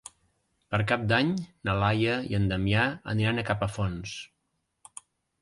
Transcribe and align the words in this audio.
Per 0.75 0.77
Cap 0.91 1.03
d'Any 1.11 1.29
na 1.69 1.75
Laia 1.83 2.15
i 2.31 2.39
en 2.39 2.49
Damià 2.53 2.87
aniran 3.15 3.43
a 3.43 3.45
Capafonts. 3.53 4.17